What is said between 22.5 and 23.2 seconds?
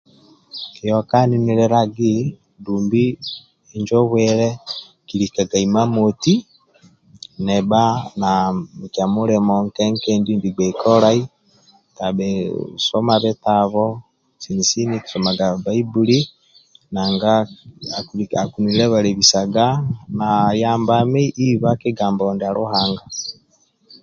Luhanga